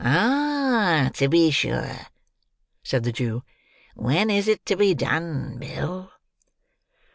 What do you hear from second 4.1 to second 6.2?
is it to be done, Bill?"